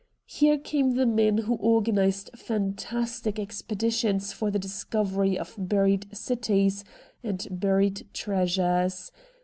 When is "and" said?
7.21-7.47